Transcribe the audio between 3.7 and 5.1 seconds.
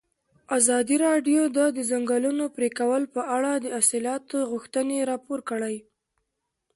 اصلاحاتو غوښتنې